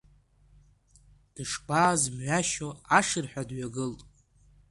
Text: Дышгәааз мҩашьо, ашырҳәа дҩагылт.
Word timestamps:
Дышгәааз 1.33 2.03
мҩашьо, 2.15 2.69
ашырҳәа 2.97 3.43
дҩагылт. 3.49 3.99